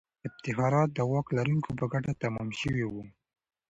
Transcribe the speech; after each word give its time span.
افتخارات 0.27 0.89
د 0.93 0.99
واک 1.11 1.27
لرونکو 1.37 1.69
په 1.79 1.85
ګټه 1.93 2.11
تمام 2.23 2.47
سوي 2.61 2.85
وو. 2.87 3.03